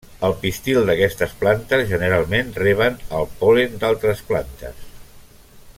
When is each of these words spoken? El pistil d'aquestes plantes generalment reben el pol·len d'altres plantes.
El 0.27 0.31
pistil 0.43 0.87
d'aquestes 0.89 1.35
plantes 1.41 1.83
generalment 1.91 2.49
reben 2.63 2.97
el 3.19 3.29
pol·len 3.43 3.79
d'altres 3.85 4.25
plantes. 4.31 4.81